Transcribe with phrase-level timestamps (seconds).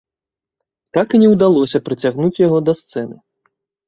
[0.97, 3.15] Так і не ўдалося прыцягнуць яго да сцэны.